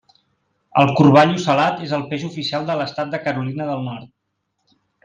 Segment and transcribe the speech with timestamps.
[0.83, 4.15] El corball ocel·lat és el peix oficial de l'estat de Carolina del Nord.